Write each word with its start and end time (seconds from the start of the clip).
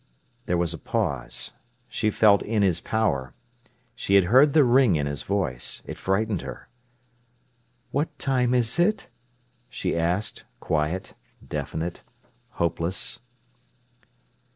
There 0.47 0.57
was 0.57 0.73
a 0.73 0.79
pause. 0.79 1.51
She 1.87 2.09
felt 2.09 2.41
in 2.41 2.63
his 2.63 2.81
power. 2.81 3.35
She 3.93 4.15
had 4.15 4.23
heard 4.23 4.53
the 4.53 4.63
ring 4.63 4.95
in 4.95 5.05
his 5.05 5.21
voice. 5.21 5.83
It 5.85 5.95
frightened 5.95 6.41
her. 6.41 6.69
"What 7.91 8.17
time 8.17 8.55
is 8.55 8.79
it?" 8.79 9.09
she 9.69 9.95
asked, 9.95 10.43
quiet, 10.59 11.13
definite, 11.47 12.01
hopeless. 12.53 13.19